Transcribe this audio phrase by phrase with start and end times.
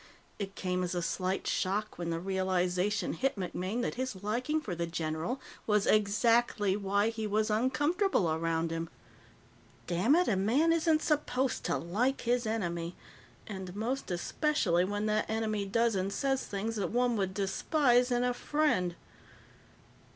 [0.39, 4.73] It came as a slight shock when the realization hit MacMaine that his liking for
[4.73, 8.89] the general was exactly why he was uncomfortable around him.
[9.85, 12.95] Dammit, a man isn't supposed to like his enemy
[13.45, 18.23] and most especially when that enemy does and says things that one would despise in
[18.23, 18.95] a friend.